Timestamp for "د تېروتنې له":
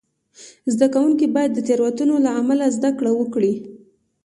1.53-2.31